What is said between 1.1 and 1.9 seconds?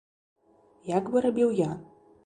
бы рабіў я?